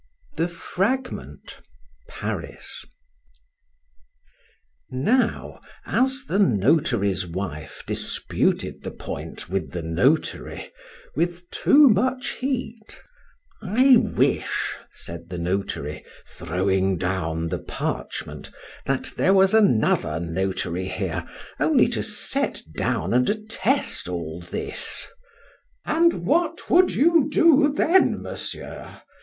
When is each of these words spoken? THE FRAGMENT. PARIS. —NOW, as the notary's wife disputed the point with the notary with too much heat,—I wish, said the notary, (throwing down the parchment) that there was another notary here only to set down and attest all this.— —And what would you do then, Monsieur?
THE 0.35 0.47
FRAGMENT. 0.47 1.59
PARIS. 2.07 2.85
—NOW, 4.89 5.61
as 5.85 6.25
the 6.25 6.39
notary's 6.39 7.27
wife 7.27 7.83
disputed 7.85 8.81
the 8.81 8.89
point 8.89 9.47
with 9.47 9.73
the 9.73 9.83
notary 9.83 10.71
with 11.15 11.47
too 11.51 11.87
much 11.87 12.29
heat,—I 12.29 13.97
wish, 13.97 14.75
said 14.91 15.29
the 15.29 15.37
notary, 15.37 16.03
(throwing 16.27 16.97
down 16.97 17.49
the 17.49 17.59
parchment) 17.59 18.49
that 18.87 19.11
there 19.17 19.35
was 19.35 19.53
another 19.53 20.19
notary 20.19 20.87
here 20.87 21.27
only 21.59 21.87
to 21.89 22.01
set 22.01 22.63
down 22.75 23.13
and 23.13 23.29
attest 23.29 24.09
all 24.09 24.41
this.— 24.41 25.07
—And 25.85 26.25
what 26.25 26.71
would 26.71 26.91
you 26.95 27.29
do 27.29 27.71
then, 27.71 28.19
Monsieur? 28.19 28.99